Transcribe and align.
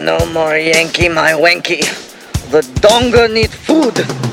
no 0.00 0.24
more 0.32 0.56
Yankee, 0.56 1.08
my 1.08 1.32
wanky. 1.32 1.80
The 2.50 2.62
Donger 2.80 3.32
need 3.32 3.50
food. 3.50 4.31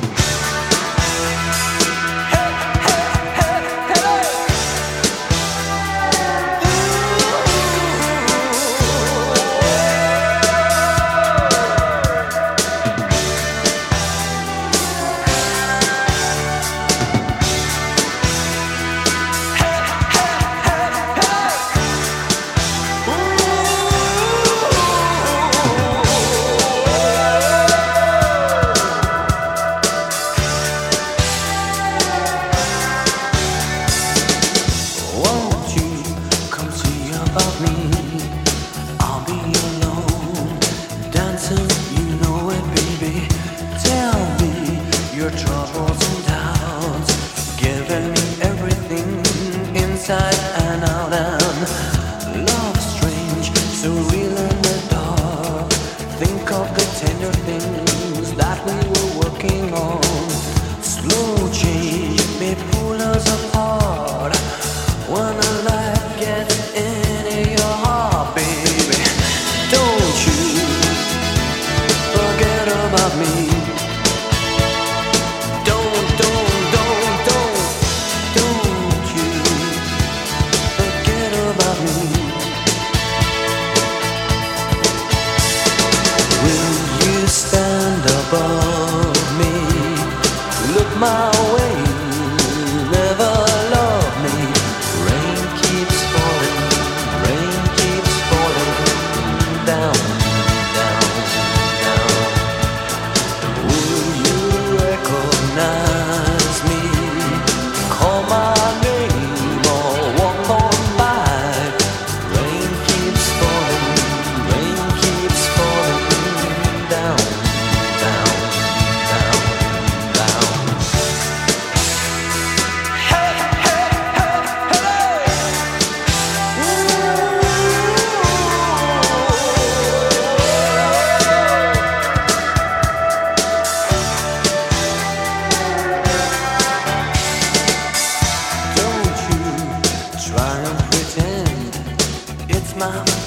mama. 142.80 143.19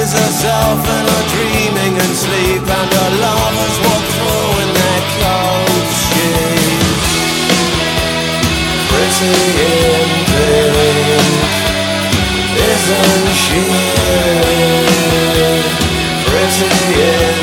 kisses 0.00 0.12
herself 0.18 0.80
and 0.88 1.08
her 1.08 1.24
dreaming 1.28 1.94
and 2.04 2.14
sleep 2.16 2.62
and 2.62 2.90
her 2.92 3.10
lovers 3.20 3.76
walk 3.84 4.04
through 4.16 4.52
in 4.62 4.70
their 4.78 5.02
cold 5.20 5.86
shades. 6.08 7.10
Pretty 8.88 9.36
in 9.68 10.08
pink, 10.30 11.52
isn't 12.72 13.28
she? 13.44 13.62
Pretty 16.28 16.70
in 17.00 17.39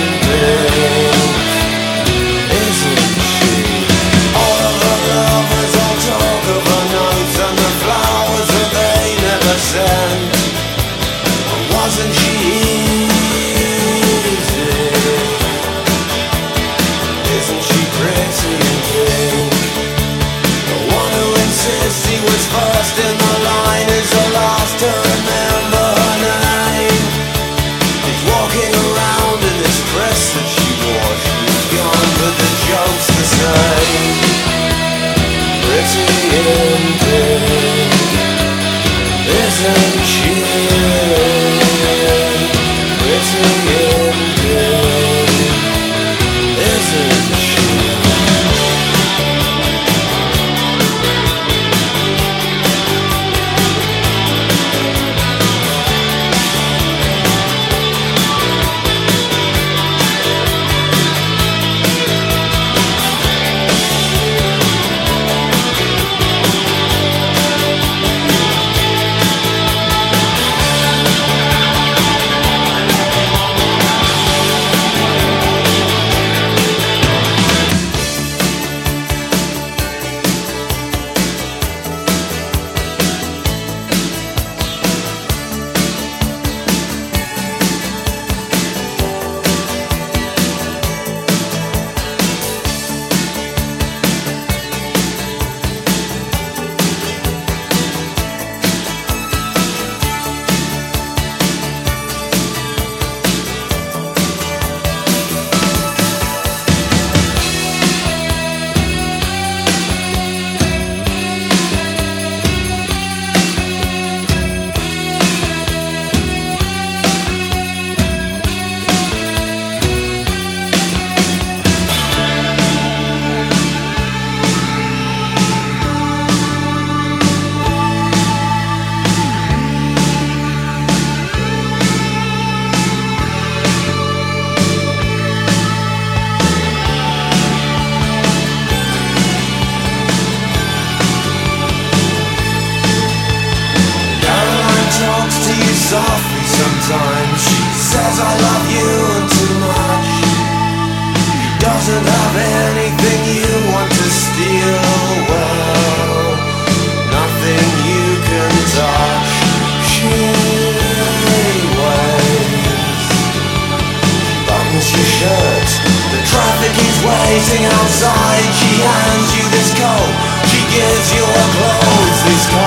waiting 167.37 167.65
outside. 167.65 168.49
She 168.57 168.81
hands 168.81 169.29
you 169.37 169.45
this 169.53 169.69
coat. 169.77 170.13
She 170.49 170.61
gives 170.73 171.07
you 171.13 171.21
her 171.21 171.47
clothes. 171.53 172.19
This 172.25 172.49
coat 172.49 172.66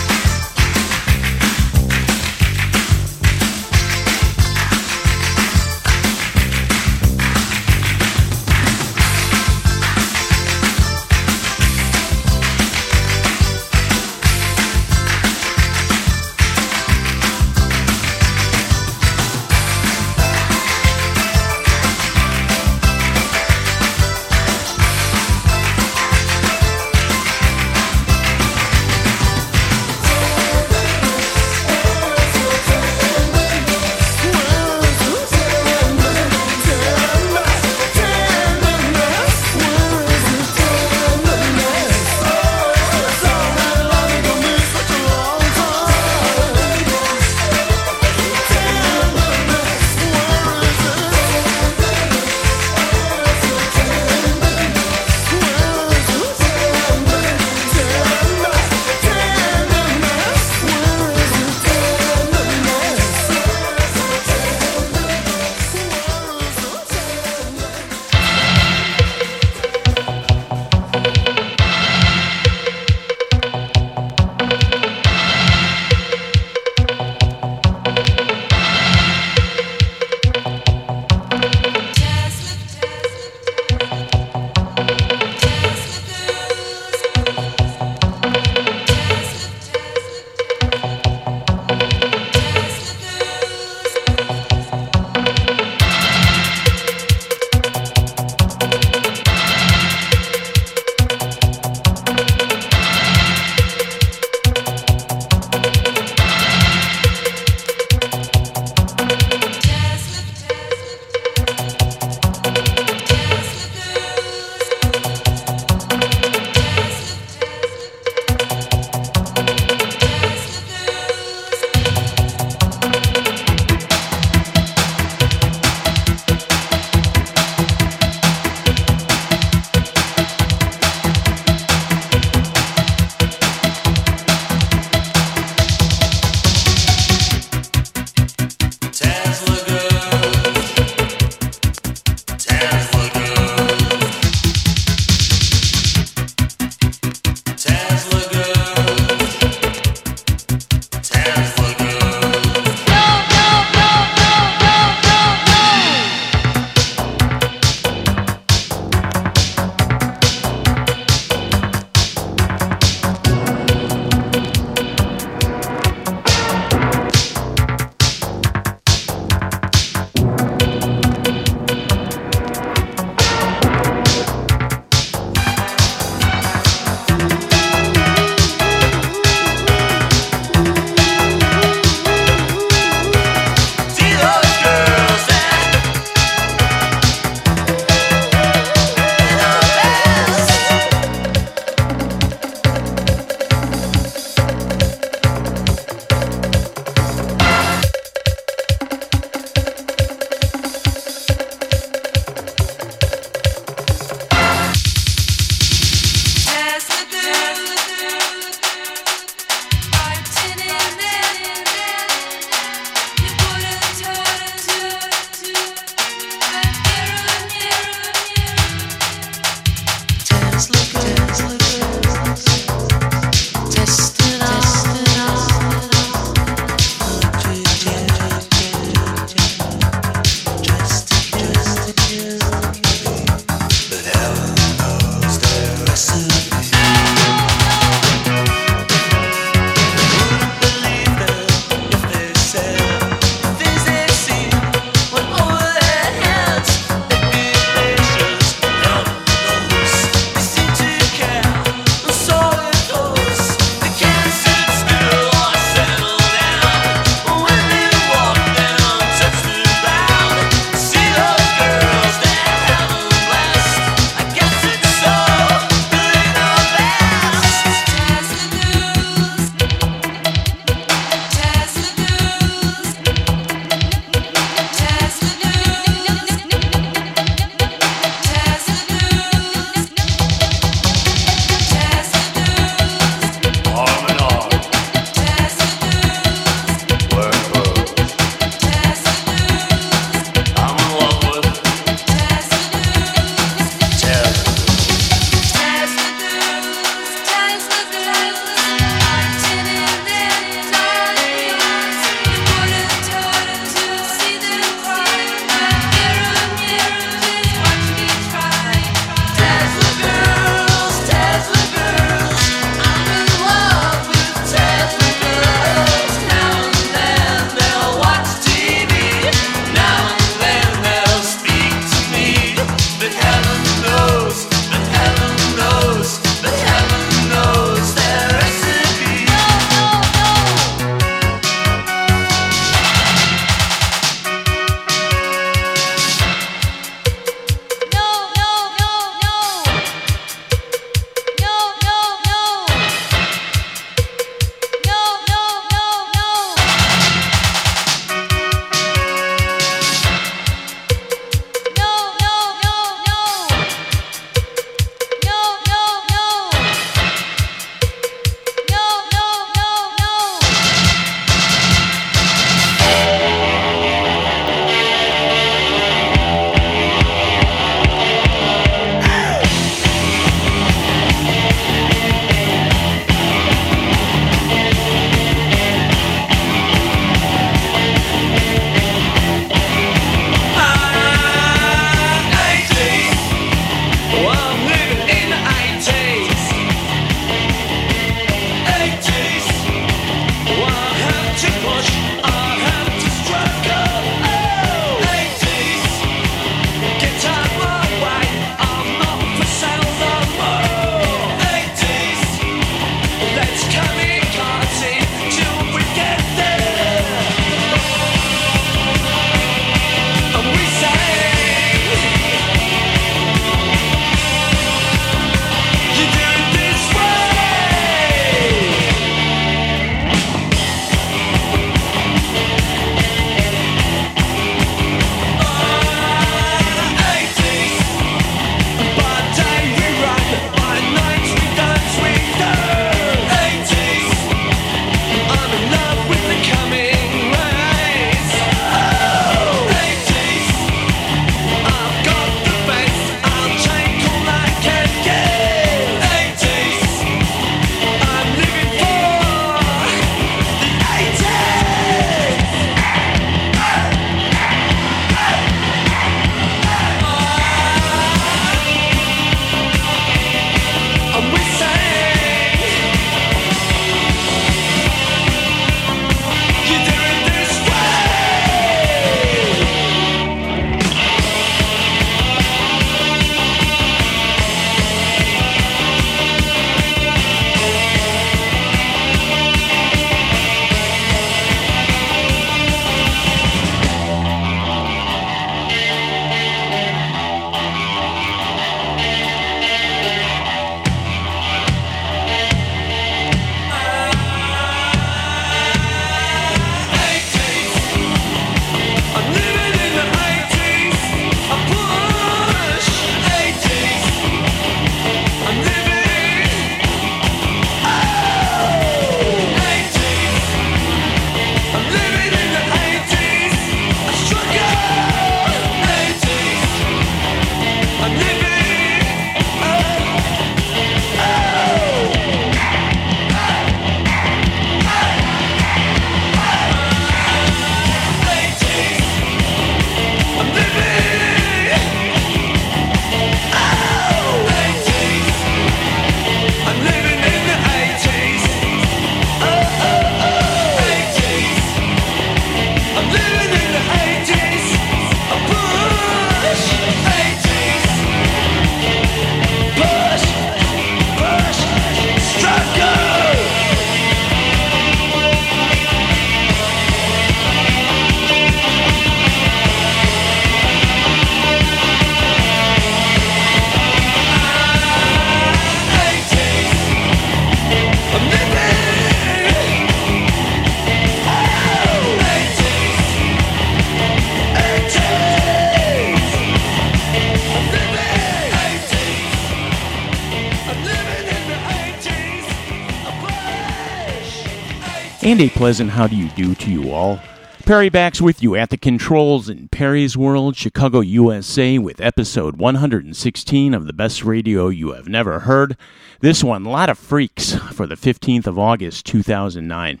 And 585.38 585.46
a 585.46 585.54
pleasant 585.54 585.90
how 585.90 586.08
do 586.08 586.16
you 586.16 586.28
do 586.30 586.56
to 586.56 586.68
you 586.68 586.90
all. 586.90 587.20
Perry 587.64 587.88
Bax 587.88 588.20
with 588.20 588.42
you 588.42 588.56
at 588.56 588.70
the 588.70 588.76
controls 588.76 589.48
in 589.48 589.68
Perry's 589.68 590.16
World, 590.16 590.56
Chicago, 590.56 590.98
USA, 590.98 591.78
with 591.78 592.00
episode 592.00 592.56
116 592.56 593.72
of 593.72 593.86
the 593.86 593.92
best 593.92 594.24
radio 594.24 594.66
you 594.66 594.94
have 594.94 595.06
never 595.06 595.38
heard. 595.38 595.76
This 596.18 596.42
one, 596.42 596.64
Lotta 596.64 596.96
Freaks, 596.96 597.54
for 597.72 597.86
the 597.86 597.94
15th 597.94 598.48
of 598.48 598.58
August, 598.58 599.06
2009. 599.06 600.00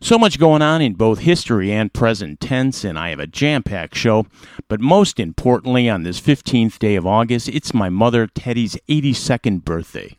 So 0.00 0.18
much 0.18 0.40
going 0.40 0.62
on 0.62 0.82
in 0.82 0.94
both 0.94 1.20
history 1.20 1.70
and 1.70 1.92
present 1.92 2.40
tense, 2.40 2.82
and 2.82 2.98
I 2.98 3.10
have 3.10 3.20
a 3.20 3.28
jam 3.28 3.62
packed 3.62 3.94
show. 3.94 4.26
But 4.66 4.80
most 4.80 5.20
importantly, 5.20 5.88
on 5.88 6.02
this 6.02 6.20
15th 6.20 6.80
day 6.80 6.96
of 6.96 7.06
August, 7.06 7.48
it's 7.48 7.72
my 7.72 7.88
mother 7.88 8.26
Teddy's 8.26 8.74
82nd 8.88 9.62
birthday. 9.64 10.16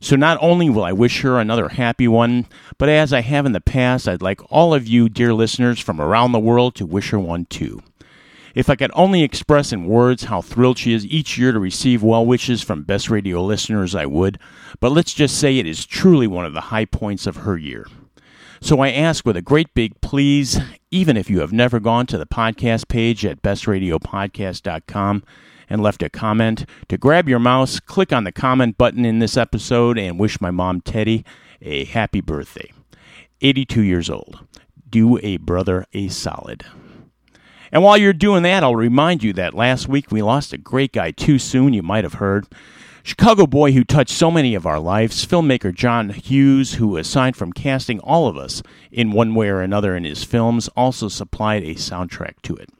So 0.00 0.16
not 0.16 0.38
only 0.40 0.70
will 0.70 0.84
I 0.84 0.92
wish 0.92 1.22
her 1.22 1.38
another 1.38 1.68
happy 1.70 2.08
one, 2.08 2.46
but 2.78 2.88
as 2.88 3.12
I 3.12 3.20
have 3.20 3.46
in 3.46 3.52
the 3.52 3.60
past, 3.60 4.08
I'd 4.08 4.22
like 4.22 4.40
all 4.50 4.74
of 4.74 4.86
you, 4.86 5.08
dear 5.08 5.34
listeners 5.34 5.80
from 5.80 6.00
around 6.00 6.32
the 6.32 6.38
world, 6.38 6.74
to 6.76 6.86
wish 6.86 7.10
her 7.10 7.18
one 7.18 7.46
too. 7.46 7.82
If 8.54 8.70
I 8.70 8.76
could 8.76 8.90
only 8.94 9.22
express 9.22 9.72
in 9.72 9.86
words 9.86 10.24
how 10.24 10.42
thrilled 10.42 10.78
she 10.78 10.92
is 10.92 11.06
each 11.06 11.38
year 11.38 11.52
to 11.52 11.58
receive 11.60 12.02
well 12.02 12.24
wishes 12.26 12.62
from 12.62 12.82
Best 12.82 13.10
Radio 13.10 13.44
listeners, 13.44 13.94
I 13.94 14.06
would, 14.06 14.38
but 14.80 14.90
let's 14.90 15.14
just 15.14 15.38
say 15.38 15.58
it 15.58 15.66
is 15.66 15.86
truly 15.86 16.26
one 16.26 16.44
of 16.44 16.54
the 16.54 16.62
high 16.62 16.84
points 16.84 17.26
of 17.26 17.36
her 17.36 17.56
year. 17.56 17.86
So 18.60 18.80
I 18.80 18.90
ask 18.90 19.24
with 19.24 19.36
a 19.36 19.42
great 19.42 19.72
big 19.74 20.00
please, 20.00 20.58
even 20.90 21.16
if 21.16 21.30
you 21.30 21.40
have 21.40 21.52
never 21.52 21.78
gone 21.78 22.06
to 22.06 22.18
the 22.18 22.26
podcast 22.26 22.88
page 22.88 23.24
at 23.24 23.42
bestradiopodcast.com, 23.42 25.22
and 25.68 25.82
left 25.82 26.02
a 26.02 26.08
comment, 26.08 26.64
to 26.88 26.96
grab 26.96 27.28
your 27.28 27.38
mouse, 27.38 27.80
click 27.80 28.12
on 28.12 28.24
the 28.24 28.32
comment 28.32 28.78
button 28.78 29.04
in 29.04 29.18
this 29.18 29.36
episode, 29.36 29.98
and 29.98 30.18
wish 30.18 30.40
my 30.40 30.50
mom 30.50 30.80
Teddy 30.80 31.24
a 31.60 31.84
happy 31.84 32.20
birthday. 32.20 32.72
82 33.40 33.82
years 33.82 34.10
old. 34.10 34.46
Do 34.88 35.18
a 35.22 35.36
brother 35.36 35.86
a 35.92 36.08
solid. 36.08 36.64
And 37.70 37.82
while 37.82 37.98
you're 37.98 38.12
doing 38.12 38.42
that, 38.44 38.64
I'll 38.64 38.74
remind 38.74 39.22
you 39.22 39.32
that 39.34 39.54
last 39.54 39.88
week 39.88 40.10
we 40.10 40.22
lost 40.22 40.52
a 40.52 40.58
great 40.58 40.92
guy 40.92 41.10
too 41.10 41.38
soon, 41.38 41.74
you 41.74 41.82
might 41.82 42.04
have 42.04 42.14
heard. 42.14 42.46
Chicago 43.02 43.46
boy 43.46 43.72
who 43.72 43.84
touched 43.84 44.14
so 44.14 44.30
many 44.30 44.54
of 44.54 44.66
our 44.66 44.80
lives, 44.80 45.24
filmmaker 45.24 45.74
John 45.74 46.10
Hughes, 46.10 46.74
who, 46.74 46.96
aside 46.96 47.36
from 47.36 47.52
casting 47.52 48.00
all 48.00 48.26
of 48.26 48.36
us 48.36 48.62
in 48.90 49.12
one 49.12 49.34
way 49.34 49.48
or 49.48 49.60
another 49.60 49.96
in 49.96 50.04
his 50.04 50.24
films, 50.24 50.68
also 50.76 51.08
supplied 51.08 51.62
a 51.62 51.74
soundtrack 51.74 52.42
to 52.42 52.54
it. 52.56 52.70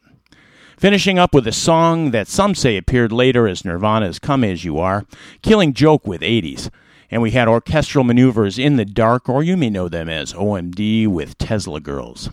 Finishing 0.78 1.18
up 1.18 1.34
with 1.34 1.44
a 1.44 1.52
song 1.52 2.12
that 2.12 2.28
some 2.28 2.54
say 2.54 2.76
appeared 2.76 3.10
later 3.10 3.48
as 3.48 3.64
Nirvana's 3.64 4.20
Come 4.20 4.44
As 4.44 4.64
You 4.64 4.78
Are, 4.78 5.04
Killing 5.42 5.72
Joke 5.72 6.06
with 6.06 6.20
80s. 6.20 6.70
And 7.10 7.20
we 7.20 7.32
had 7.32 7.48
orchestral 7.48 8.04
maneuvers 8.04 8.60
in 8.60 8.76
the 8.76 8.84
dark, 8.84 9.28
or 9.28 9.42
you 9.42 9.56
may 9.56 9.70
know 9.70 9.88
them 9.88 10.08
as 10.08 10.34
OMD 10.34 11.08
with 11.08 11.36
Tesla 11.36 11.80
Girls. 11.80 12.30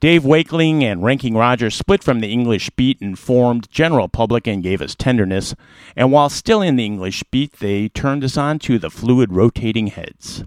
Dave 0.00 0.24
Wakeling 0.24 0.82
and 0.82 1.04
Ranking 1.04 1.36
Roger 1.36 1.70
split 1.70 2.02
from 2.02 2.18
the 2.18 2.32
English 2.32 2.68
beat 2.70 3.00
and 3.00 3.16
formed 3.16 3.70
General 3.70 4.08
Public 4.08 4.48
and 4.48 4.60
gave 4.60 4.82
us 4.82 4.96
tenderness. 4.96 5.54
And 5.94 6.10
while 6.10 6.30
still 6.30 6.62
in 6.62 6.74
the 6.74 6.84
English 6.84 7.22
beat, 7.30 7.60
they 7.60 7.88
turned 7.88 8.24
us 8.24 8.36
on 8.36 8.58
to 8.60 8.80
the 8.80 8.90
fluid 8.90 9.32
rotating 9.32 9.86
heads. 9.86 10.42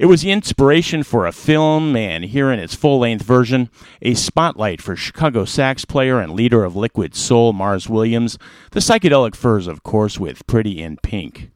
It 0.00 0.06
was 0.06 0.22
the 0.22 0.30
inspiration 0.30 1.02
for 1.02 1.26
a 1.26 1.30
film, 1.30 1.94
and 1.94 2.24
here 2.24 2.50
in 2.50 2.58
its 2.58 2.74
full 2.74 3.00
length 3.00 3.22
version, 3.22 3.68
a 4.00 4.14
spotlight 4.14 4.80
for 4.80 4.96
Chicago 4.96 5.44
sax 5.44 5.84
player 5.84 6.20
and 6.20 6.32
leader 6.32 6.64
of 6.64 6.74
Liquid 6.74 7.14
Soul, 7.14 7.52
Mars 7.52 7.86
Williams, 7.86 8.38
the 8.70 8.80
psychedelic 8.80 9.34
furs, 9.34 9.66
of 9.66 9.82
course, 9.82 10.18
with 10.18 10.46
Pretty 10.46 10.80
in 10.80 10.96
Pink. 11.02 11.50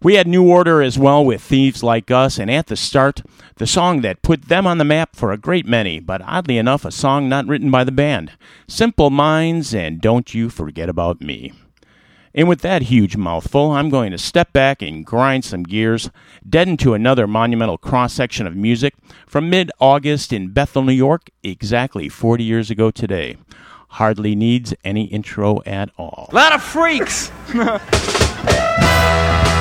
We 0.00 0.14
had 0.14 0.28
New 0.28 0.48
Order 0.48 0.80
as 0.80 0.96
well 0.96 1.24
with 1.24 1.42
Thieves 1.42 1.82
Like 1.82 2.08
Us, 2.08 2.38
and 2.38 2.48
at 2.48 2.68
the 2.68 2.76
start, 2.76 3.22
the 3.56 3.66
song 3.66 4.02
that 4.02 4.22
put 4.22 4.42
them 4.42 4.64
on 4.64 4.78
the 4.78 4.84
map 4.84 5.16
for 5.16 5.32
a 5.32 5.36
great 5.36 5.66
many, 5.66 5.98
but 5.98 6.22
oddly 6.24 6.58
enough, 6.58 6.84
a 6.84 6.92
song 6.92 7.28
not 7.28 7.48
written 7.48 7.72
by 7.72 7.82
the 7.82 7.90
band 7.90 8.30
Simple 8.68 9.10
Minds 9.10 9.74
and 9.74 10.00
Don't 10.00 10.32
You 10.32 10.50
Forget 10.50 10.88
About 10.88 11.20
Me. 11.20 11.52
And 12.34 12.48
with 12.48 12.62
that 12.62 12.82
huge 12.82 13.16
mouthful, 13.16 13.72
I'm 13.72 13.90
going 13.90 14.10
to 14.12 14.18
step 14.18 14.52
back 14.52 14.80
and 14.80 15.04
grind 15.04 15.44
some 15.44 15.64
gears, 15.64 16.10
dead 16.48 16.68
into 16.68 16.94
another 16.94 17.26
monumental 17.26 17.76
cross 17.76 18.14
section 18.14 18.46
of 18.46 18.56
music 18.56 18.94
from 19.26 19.50
mid 19.50 19.70
August 19.80 20.32
in 20.32 20.48
Bethel, 20.48 20.82
New 20.82 20.92
York, 20.92 21.28
exactly 21.42 22.08
40 22.08 22.42
years 22.42 22.70
ago 22.70 22.90
today. 22.90 23.36
Hardly 23.88 24.34
needs 24.34 24.72
any 24.84 25.04
intro 25.04 25.60
at 25.66 25.90
all. 25.98 26.28
A 26.32 26.34
Lot 26.34 26.54
of 26.54 26.62
freaks! 26.62 27.30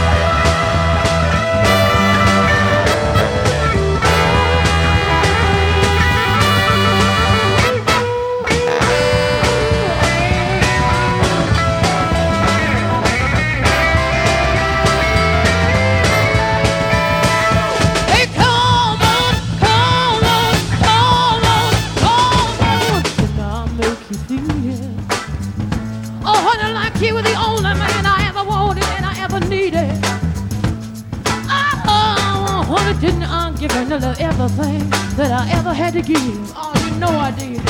everything 34.42 34.90
that 35.18 35.32
I 35.32 35.50
ever 35.58 35.74
had 35.74 35.94
to 35.94 36.02
give? 36.02 36.52
Oh, 36.56 36.74
you 36.86 37.00
know 37.00 37.10
I 37.10 37.32
did. 37.32 37.62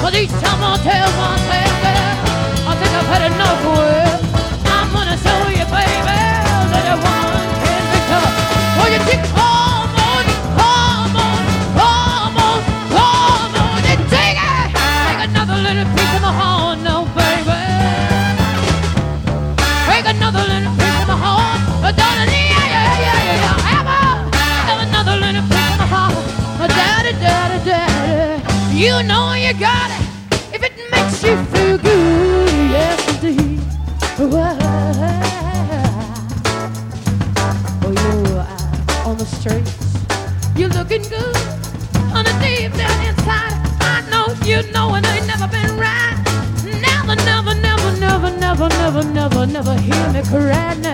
But 0.00 0.14
each 0.14 0.30
time 0.30 0.60
I 0.62 0.76
tell 0.80 1.10
myself 1.20 1.74
that 1.84 2.14
I 2.66 2.72
think 2.80 2.92
I've 2.98 3.10
had 3.12 3.22
enough 3.32 3.60
with, 3.68 4.03
You 28.94 29.02
know 29.02 29.32
you 29.34 29.52
got 29.54 29.90
it 29.90 30.06
if 30.54 30.62
it 30.62 30.72
makes 30.92 31.20
you 31.24 31.34
feel 31.46 31.78
good, 31.78 32.48
yes 32.70 33.24
indeed. 33.24 33.60
Well, 34.20 34.56
Oh, 37.82 37.90
you're 37.90 38.38
out 38.38 39.06
on 39.06 39.18
the 39.18 39.24
streets. 39.24 39.74
You're 40.54 40.68
looking 40.68 41.02
good 41.02 41.36
on 42.14 42.22
the 42.24 42.34
deep 42.40 42.72
down 42.78 43.06
inside. 43.08 43.54
I 43.80 44.06
know 44.12 44.26
you 44.46 44.62
know 44.70 44.94
it 44.94 45.04
ain't 45.08 45.26
never 45.26 45.48
been 45.48 45.76
right. 45.76 46.14
Never, 46.62 47.16
never, 47.16 47.52
never, 47.52 47.90
never, 47.98 48.30
never, 48.38 48.68
never, 48.68 49.02
never, 49.02 49.46
never 49.46 49.74
hear 49.80 50.12
me 50.12 50.22
cry 50.22 50.74
now. 50.74 50.93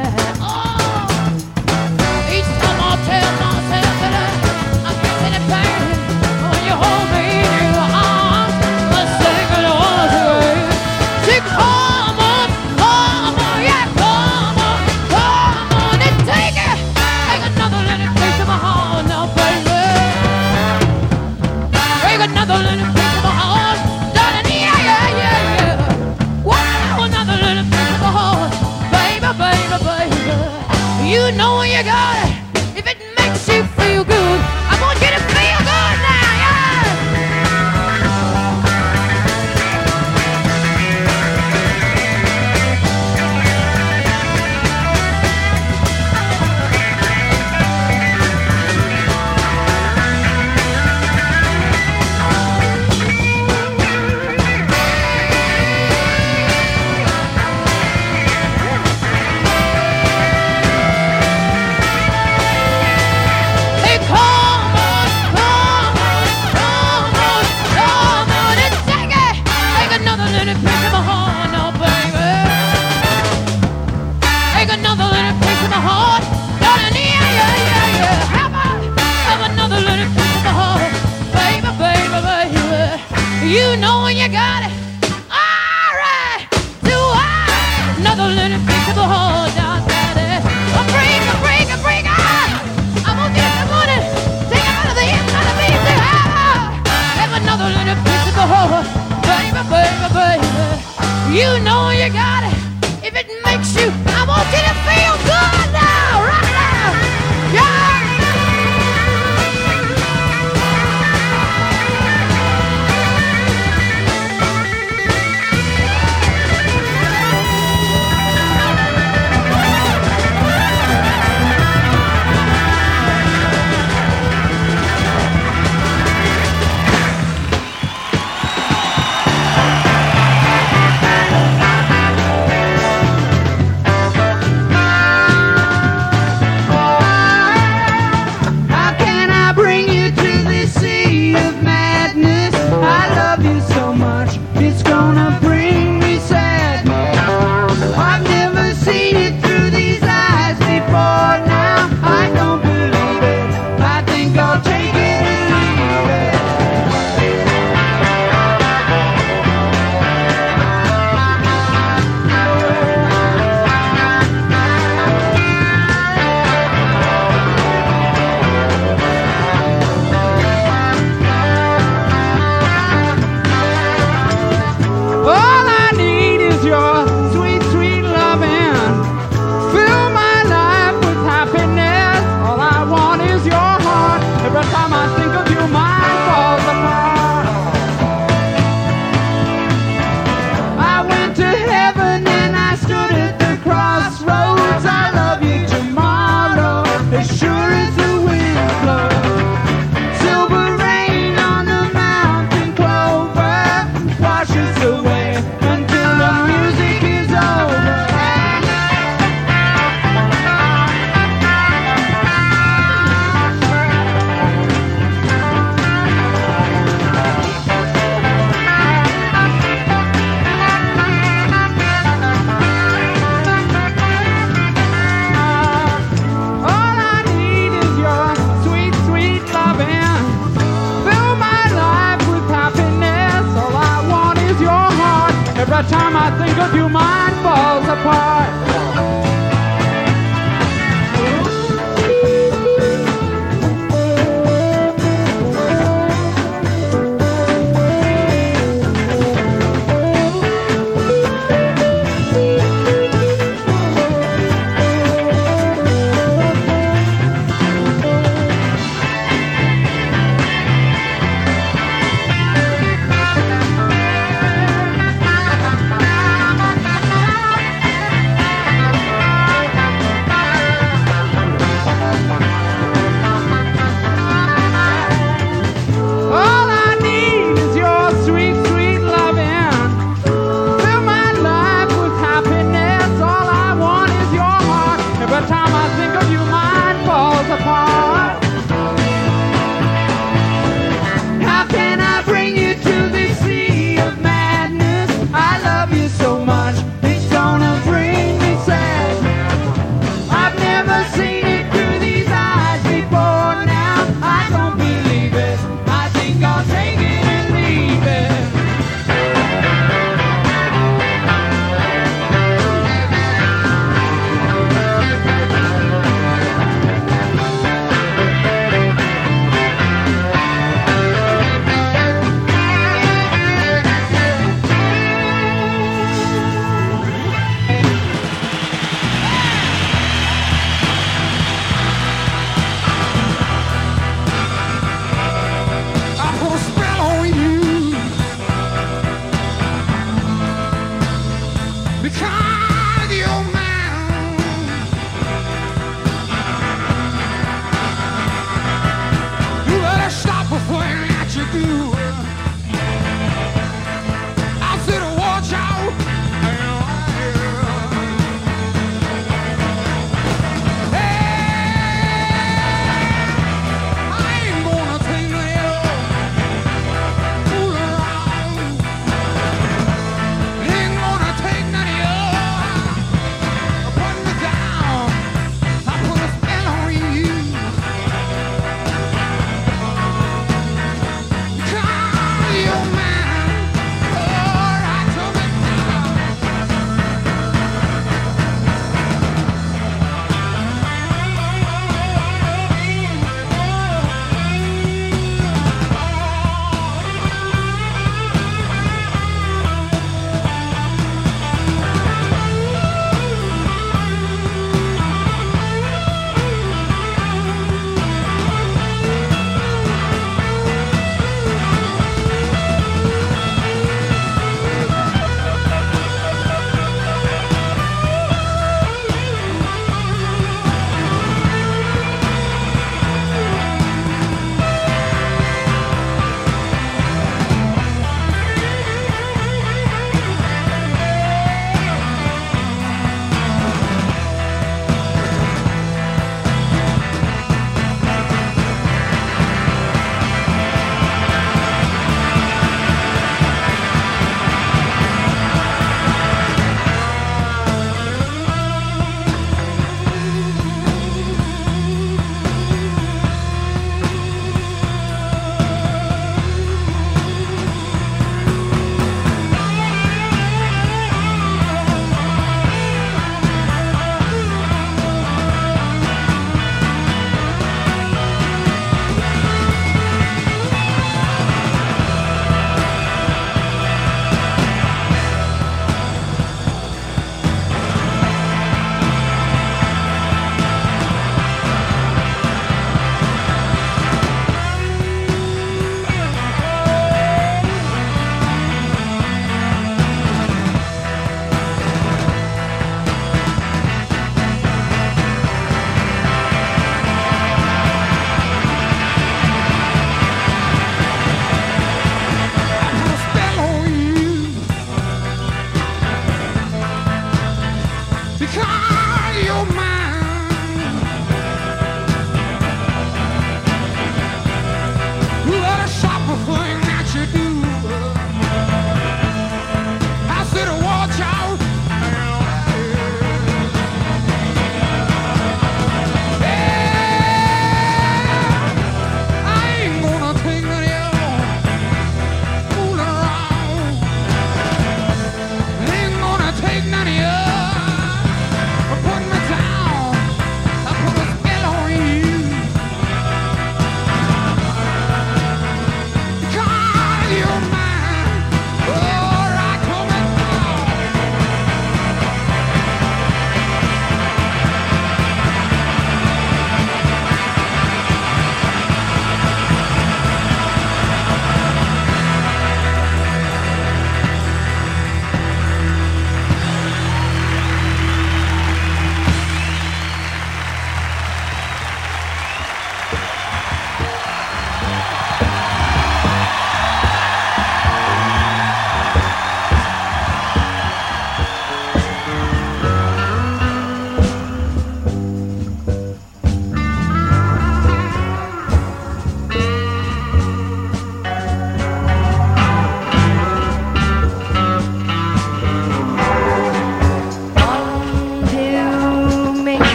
filmar. 236.73 237.20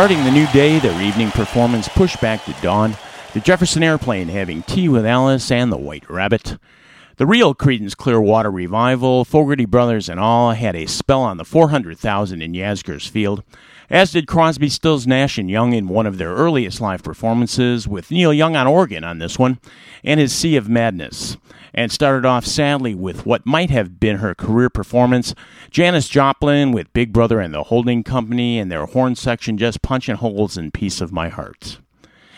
Starting 0.00 0.24
the 0.24 0.30
new 0.30 0.46
day, 0.46 0.78
their 0.78 0.98
evening 1.02 1.30
performance 1.30 1.86
pushed 1.86 2.18
back 2.22 2.42
to 2.46 2.54
dawn. 2.62 2.96
The 3.34 3.40
Jefferson 3.40 3.82
Airplane 3.82 4.28
having 4.28 4.62
tea 4.62 4.88
with 4.88 5.04
Alice 5.04 5.50
and 5.50 5.70
the 5.70 5.76
White 5.76 6.08
Rabbit. 6.08 6.56
The 7.18 7.26
real 7.26 7.54
Creedence 7.54 7.94
Clearwater 7.94 8.50
Revival, 8.50 9.26
Fogerty 9.26 9.66
Brothers 9.66 10.08
and 10.08 10.18
all, 10.18 10.52
had 10.52 10.74
a 10.74 10.86
spell 10.86 11.20
on 11.20 11.36
the 11.36 11.44
400,000 11.44 12.40
in 12.40 12.54
Yasgur's 12.54 13.06
Field, 13.06 13.42
as 13.90 14.12
did 14.12 14.28
Crosby, 14.28 14.68
Stills, 14.68 15.06
Nash 15.06 15.36
and 15.36 15.50
Young 15.50 15.72
in 15.72 15.88
one 15.88 16.06
of 16.06 16.16
their 16.16 16.32
earliest 16.32 16.80
live 16.80 17.02
performances, 17.02 17.88
with 17.88 18.10
Neil 18.10 18.32
Young 18.32 18.54
on 18.54 18.66
organ 18.66 19.02
on 19.02 19.18
this 19.18 19.38
one, 19.38 19.58
and 20.04 20.20
his 20.20 20.32
Sea 20.32 20.56
of 20.56 20.68
Madness. 20.68 21.36
And 21.74 21.92
started 21.92 22.24
off 22.24 22.46
sadly 22.46 22.94
with 22.94 23.26
what 23.26 23.46
might 23.46 23.70
have 23.70 24.00
been 24.00 24.18
her 24.18 24.34
career 24.34 24.70
performance, 24.70 25.34
Janis 25.70 26.08
Joplin 26.08 26.72
with 26.72 26.92
Big 26.92 27.12
Brother 27.12 27.40
and 27.40 27.52
the 27.52 27.64
Holding 27.64 28.02
Company 28.02 28.58
and 28.58 28.70
their 28.70 28.86
horn 28.86 29.14
section 29.14 29.58
just 29.58 29.82
punching 29.82 30.16
holes 30.16 30.56
in 30.56 30.70
Piece 30.70 31.00
of 31.00 31.12
My 31.12 31.28
Heart. 31.28 31.78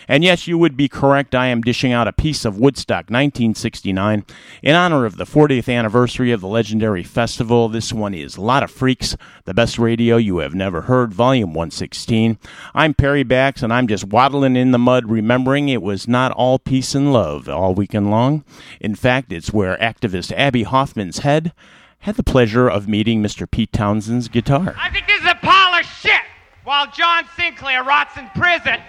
And 0.09 0.24
yes, 0.24 0.46
you 0.46 0.59
would 0.59 0.76
be 0.76 0.88
correct. 0.88 1.34
I 1.34 1.46
am 1.46 1.61
dishing 1.61 1.92
out 1.92 2.09
a 2.09 2.12
piece 2.12 2.44
of 2.44 2.59
Woodstock 2.59 3.11
1969 3.11 4.24
in 4.62 4.74
honor 4.74 5.05
of 5.05 5.16
the 5.16 5.24
40th 5.24 5.72
anniversary 5.72 6.32
of 6.32 6.40
the 6.40 6.48
legendary 6.48 7.03
festival. 7.03 7.68
This 7.68 7.92
one 7.92 8.14
is 8.14 8.38
Lotta 8.38 8.68
Freaks, 8.68 9.16
the 9.44 9.55
best 9.55 9.78
radio 9.78 10.16
you 10.16 10.38
have 10.38 10.55
never 10.55 10.82
heard, 10.82 11.14
volume 11.14 11.50
116. 11.55 12.38
I'm 12.74 12.94
Perry 12.94 13.22
Bax, 13.22 13.62
and 13.62 13.72
I'm 13.72 13.86
just 13.86 14.05
waddling 14.05 14.57
in 14.57 14.72
the 14.72 14.78
mud, 14.78 15.11
remembering 15.11 15.68
it 15.68 15.82
was 15.82 16.09
not 16.09 16.32
all 16.32 16.59
peace 16.59 16.94
and 16.94 17.12
love 17.12 17.48
all 17.48 17.74
weekend 17.74 18.11
long. 18.11 18.44
In 18.80 18.94
fact, 18.94 19.32
it's 19.32 19.53
where 19.53 19.76
activist 19.78 20.32
Abbie 20.36 20.64
Hoffman's 20.64 21.18
head 21.18 21.53
had 22.00 22.16
the 22.16 22.24
pleasure 22.24 22.68
of 22.68 22.88
meeting 22.88 23.22
Mr. 23.22 23.48
Pete 23.48 23.72
Townshend's 23.72 24.28
guitar. 24.28 24.74
I 24.76 24.90
think 24.90 25.07
this 25.07 25.20
is 25.20 25.30
a 25.30 25.36
pile 25.36 25.78
of 25.78 25.86
shit 25.86 26.20
while 26.64 26.90
John 26.90 27.24
Sinclair 27.36 27.84
rots 27.84 28.16
in 28.16 28.28
prison. 28.34 28.80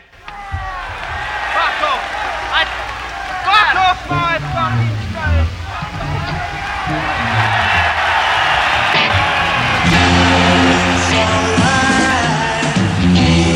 Fuck 1.63 1.79
off. 1.91 2.03
I, 2.59 2.61
fuck 3.47 3.71
off 3.87 3.99
my 4.09 4.35
fucking 4.51 4.97
face. 5.15 5.51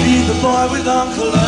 Be 0.05 0.15
the 0.25 0.37
boy 0.41 0.63
with 0.71 0.87
Uncle 0.87 1.46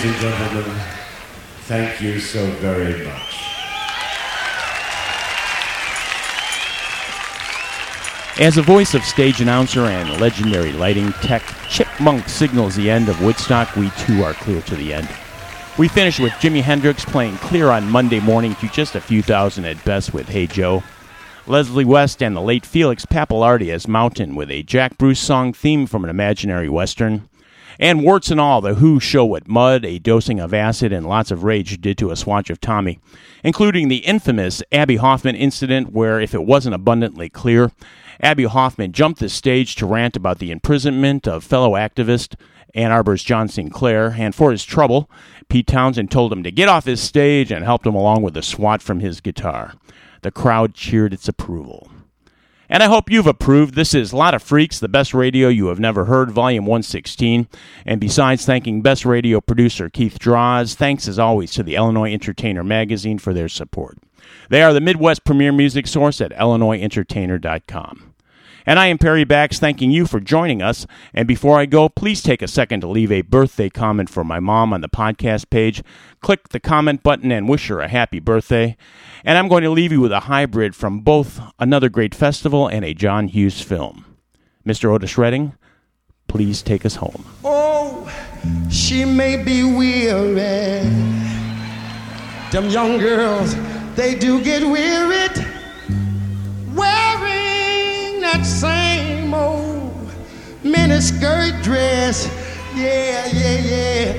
Ladies 0.00 0.24
and 0.24 0.34
gentlemen, 0.34 0.80
Thank 1.64 2.00
you 2.00 2.20
so 2.20 2.46
very 2.52 3.04
much. 3.04 3.36
As 8.40 8.56
a 8.56 8.62
voice 8.62 8.94
of 8.94 9.04
stage 9.04 9.42
announcer 9.42 9.82
and 9.82 10.18
legendary 10.18 10.72
lighting 10.72 11.12
tech, 11.20 11.42
Chip 11.68 11.86
Monck 11.98 12.30
signals 12.30 12.76
the 12.76 12.90
end 12.90 13.10
of 13.10 13.22
Woodstock. 13.22 13.76
We 13.76 13.90
too 13.90 14.24
are 14.24 14.32
clear 14.32 14.62
to 14.62 14.74
the 14.74 14.94
end. 14.94 15.08
We 15.76 15.86
finish 15.86 16.18
with 16.18 16.32
Jimi 16.32 16.62
Hendrix 16.62 17.04
playing 17.04 17.36
clear 17.36 17.68
on 17.68 17.90
Monday 17.90 18.20
morning 18.20 18.54
to 18.54 18.68
just 18.68 18.94
a 18.94 19.02
few 19.02 19.20
thousand 19.20 19.66
at 19.66 19.84
best 19.84 20.14
with 20.14 20.30
Hey 20.30 20.46
Joe. 20.46 20.82
Leslie 21.46 21.84
West 21.84 22.22
and 22.22 22.34
the 22.34 22.40
late 22.40 22.64
Felix 22.64 23.04
Pappalardi 23.04 23.70
as 23.70 23.86
Mountain 23.86 24.34
with 24.34 24.50
a 24.50 24.62
Jack 24.62 24.96
Bruce 24.96 25.20
song 25.20 25.52
theme 25.52 25.86
from 25.86 26.04
an 26.04 26.10
imaginary 26.10 26.70
western. 26.70 27.28
And 27.80 28.02
warts 28.02 28.30
and 28.30 28.38
all, 28.38 28.60
The 28.60 28.74
Who 28.74 29.00
show 29.00 29.24
what 29.24 29.48
mud, 29.48 29.86
a 29.86 29.98
dosing 29.98 30.38
of 30.38 30.52
acid, 30.52 30.92
and 30.92 31.08
lots 31.08 31.30
of 31.30 31.44
rage 31.44 31.80
did 31.80 31.96
to 31.96 32.10
a 32.10 32.16
swatch 32.16 32.50
of 32.50 32.60
Tommy, 32.60 32.98
including 33.42 33.88
the 33.88 34.04
infamous 34.04 34.62
Abbie 34.70 34.96
Hoffman 34.96 35.34
incident 35.34 35.90
where, 35.90 36.20
if 36.20 36.34
it 36.34 36.44
wasn't 36.44 36.74
abundantly 36.74 37.30
clear, 37.30 37.72
Abbie 38.20 38.44
Hoffman 38.44 38.92
jumped 38.92 39.18
the 39.18 39.30
stage 39.30 39.76
to 39.76 39.86
rant 39.86 40.14
about 40.14 40.40
the 40.40 40.50
imprisonment 40.50 41.26
of 41.26 41.42
fellow 41.42 41.70
activist 41.72 42.34
Ann 42.74 42.92
Arbor's 42.92 43.22
John 43.22 43.48
Sinclair, 43.48 44.14
and 44.18 44.34
for 44.34 44.50
his 44.50 44.66
trouble, 44.66 45.10
Pete 45.48 45.66
Townshend 45.66 46.10
told 46.10 46.34
him 46.34 46.42
to 46.42 46.50
get 46.50 46.68
off 46.68 46.84
his 46.84 47.00
stage 47.00 47.50
and 47.50 47.64
helped 47.64 47.86
him 47.86 47.94
along 47.94 48.20
with 48.20 48.36
a 48.36 48.42
swat 48.42 48.82
from 48.82 49.00
his 49.00 49.22
guitar. 49.22 49.72
The 50.20 50.30
crowd 50.30 50.74
cheered 50.74 51.14
its 51.14 51.28
approval. 51.28 51.90
And 52.72 52.84
I 52.84 52.86
hope 52.86 53.10
you've 53.10 53.26
approved. 53.26 53.74
This 53.74 53.94
is 53.94 54.14
Lotta 54.14 54.38
Freaks, 54.38 54.78
the 54.78 54.88
best 54.88 55.12
radio 55.12 55.48
you 55.48 55.66
have 55.66 55.80
never 55.80 56.04
heard, 56.04 56.30
volume 56.30 56.66
116. 56.66 57.48
And 57.84 58.00
besides 58.00 58.46
thanking 58.46 58.80
best 58.80 59.04
radio 59.04 59.40
producer 59.40 59.90
Keith 59.90 60.20
Draws, 60.20 60.76
thanks 60.76 61.08
as 61.08 61.18
always 61.18 61.50
to 61.54 61.64
the 61.64 61.74
Illinois 61.74 62.12
Entertainer 62.12 62.62
magazine 62.62 63.18
for 63.18 63.34
their 63.34 63.48
support. 63.48 63.98
They 64.50 64.62
are 64.62 64.72
the 64.72 64.80
Midwest 64.80 65.24
premier 65.24 65.50
music 65.50 65.88
source 65.88 66.20
at 66.20 66.30
illinoisentertainer.com. 66.30 68.09
And 68.66 68.78
I 68.78 68.86
am 68.86 68.98
Perry 68.98 69.24
Bax, 69.24 69.58
thanking 69.58 69.90
you 69.90 70.06
for 70.06 70.20
joining 70.20 70.62
us. 70.62 70.86
And 71.14 71.26
before 71.26 71.58
I 71.58 71.66
go, 71.66 71.88
please 71.88 72.22
take 72.22 72.42
a 72.42 72.48
second 72.48 72.80
to 72.80 72.88
leave 72.88 73.10
a 73.10 73.22
birthday 73.22 73.70
comment 73.70 74.10
for 74.10 74.24
my 74.24 74.40
mom 74.40 74.72
on 74.72 74.80
the 74.80 74.88
podcast 74.88 75.50
page. 75.50 75.82
Click 76.20 76.50
the 76.50 76.60
comment 76.60 77.02
button 77.02 77.32
and 77.32 77.48
wish 77.48 77.68
her 77.68 77.80
a 77.80 77.88
happy 77.88 78.20
birthday. 78.20 78.76
And 79.24 79.38
I'm 79.38 79.48
going 79.48 79.62
to 79.62 79.70
leave 79.70 79.92
you 79.92 80.00
with 80.00 80.12
a 80.12 80.20
hybrid 80.20 80.74
from 80.74 81.00
both 81.00 81.40
another 81.58 81.88
great 81.88 82.14
festival 82.14 82.68
and 82.68 82.84
a 82.84 82.94
John 82.94 83.28
Hughes 83.28 83.60
film. 83.60 84.04
Mr. 84.66 84.92
Otis 84.92 85.16
Redding, 85.16 85.54
please 86.28 86.62
take 86.62 86.84
us 86.84 86.96
home. 86.96 87.24
Oh, 87.44 88.10
she 88.70 89.04
may 89.04 89.42
be 89.42 89.64
weary. 89.64 90.84
Them 92.50 92.68
young 92.68 92.98
girls, 92.98 93.54
they 93.94 94.14
do 94.16 94.42
get 94.42 94.62
wearied 94.62 95.46
wearing 96.74 97.09
that 98.32 98.44
same 98.46 99.34
old 99.34 100.08
miniskirt 100.62 101.62
dress. 101.64 102.28
Yeah, 102.76 103.26
yeah, 103.32 103.58
yeah. 103.72 104.12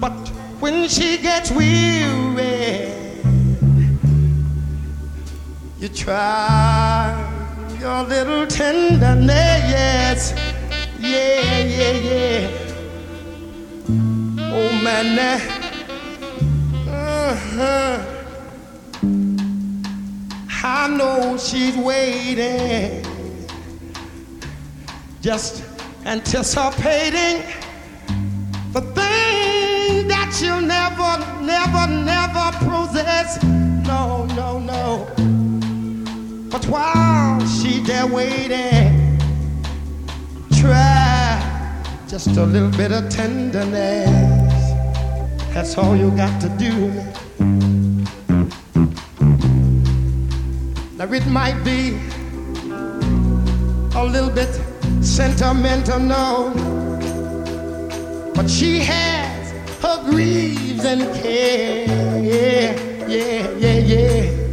But 0.00 0.28
when 0.60 0.88
she 0.88 1.18
gets 1.18 1.50
weary, 1.50 2.92
you 5.80 5.88
try 5.88 7.12
your 7.78 8.04
little 8.04 8.46
tenderness. 8.46 10.32
Yeah, 10.98 11.58
yeah, 11.76 11.92
yeah. 12.08 12.48
Oh 14.56 14.72
man, 14.82 15.18
uh-huh. 16.88 18.19
I 20.62 20.88
know 20.88 21.38
she's 21.38 21.74
waiting, 21.74 23.02
just 25.22 25.64
anticipating 26.04 27.42
the 28.72 28.82
thing 28.82 30.06
that 30.08 30.38
you'll 30.42 30.60
never, 30.60 31.18
never, 31.40 31.86
never 31.90 32.52
possess. 32.58 33.42
No, 33.42 34.26
no, 34.36 34.58
no. 34.58 35.08
But 36.50 36.66
while 36.66 37.40
she's 37.46 37.86
there 37.86 38.06
waiting, 38.06 39.18
try 40.60 41.40
just 42.06 42.36
a 42.36 42.44
little 42.44 42.70
bit 42.72 42.92
of 42.92 43.08
tenderness. 43.08 44.10
That's 45.54 45.78
all 45.78 45.96
you 45.96 46.10
got 46.10 46.38
to 46.42 46.50
do. 46.50 47.79
Now 51.00 51.10
it 51.14 51.26
might 51.28 51.58
be 51.64 51.98
a 53.96 54.04
little 54.04 54.28
bit 54.28 54.52
sentimental, 55.02 55.98
no, 55.98 56.52
but 58.34 58.50
she 58.50 58.80
has 58.80 59.50
her 59.80 60.04
grieves 60.10 60.84
and 60.84 61.00
care. 61.22 61.86
Yeah, 62.20 63.06
yeah, 63.08 63.48
yeah, 63.56 63.78
yeah. 63.78 64.50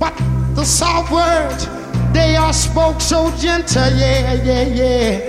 But 0.00 0.16
the 0.54 0.64
soft 0.64 1.12
words 1.12 1.66
they 2.14 2.36
are 2.36 2.54
spoke 2.54 3.02
so 3.02 3.30
gentle. 3.36 3.84
Yeah, 3.98 4.32
yeah, 4.32 4.62
yeah. 4.62 5.20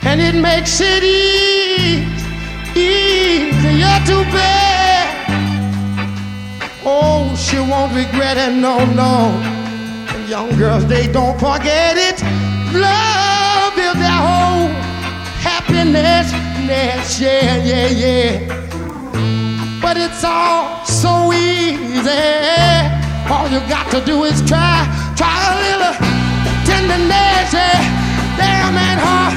And 0.00 0.18
it 0.18 0.34
makes 0.34 0.80
it 0.80 1.02
easy, 1.04 2.06
easier 2.74 4.00
to 4.06 4.24
bear. 4.32 4.85
Oh, 6.88 7.34
she 7.34 7.58
won't 7.58 7.92
regret 7.96 8.36
it, 8.36 8.54
no, 8.54 8.78
no. 8.94 9.34
And 10.14 10.28
young 10.28 10.56
girls, 10.56 10.86
they 10.86 11.10
don't 11.10 11.36
forget 11.36 11.96
it. 11.96 12.22
Love 12.72 13.74
is 13.76 13.94
their 13.98 14.20
whole 14.22 14.70
happiness. 15.42 16.30
Yes, 16.62 17.20
yeah, 17.20 17.56
yeah, 17.56 17.88
yeah. 17.88 19.80
But 19.82 19.96
it's 19.96 20.22
all 20.22 20.86
so 20.86 21.32
easy. 21.32 22.22
All 23.26 23.48
you 23.50 23.58
got 23.66 23.90
to 23.90 24.00
do 24.06 24.22
is 24.22 24.40
try, 24.46 24.86
try 25.16 25.34
a 25.42 25.54
little 25.66 25.94
tenderness. 26.62 27.50
Yeah. 27.50 27.82
Damn 28.38 28.74
man, 28.74 28.98
heart. 29.02 29.34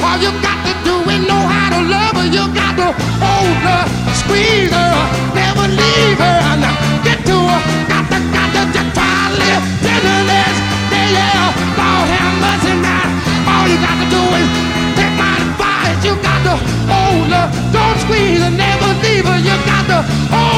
All 0.00 0.16
you 0.16 0.32
got 0.40 0.64
to 0.64 0.72
do 0.88 0.96
is 1.10 1.20
know 1.28 1.44
how 1.44 1.76
to 1.76 1.80
love 1.92 2.16
her. 2.16 2.24
You 2.24 2.48
got 2.56 2.72
to 2.80 2.88
hold 3.20 3.60
her, 3.68 3.84
squeeze 4.16 4.72
her, 4.72 4.96
never 5.36 5.68
leave 5.68 6.18
her. 6.24 6.56
Now 6.56 6.85
to. 7.26 7.38
Got 7.90 8.04
to, 8.10 8.18
got. 8.32 8.46
Yeah. 9.46 9.76
All 13.46 13.66
you 13.68 13.78
got 13.78 13.98
to 13.98 14.06
do 14.10 14.22
is 14.38 14.48
take 14.98 15.14
my 15.18 15.34
advice. 15.42 16.04
You 16.04 16.14
got 16.22 16.40
to 16.46 16.54
hold 16.90 17.30
her, 17.34 17.46
don't 17.72 17.98
squeeze 17.98 18.42
never 18.56 18.90
leave 19.02 19.26
her. 19.26 19.38
You 19.38 19.56
got 19.66 19.86
to 19.90 20.55